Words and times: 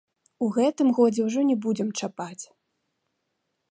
У 0.45 0.47
гэтым 0.55 0.87
годзе 1.01 1.21
ўжо 1.27 1.39
не 1.51 1.57
будзем 1.69 1.89
чапаць. 2.01 2.39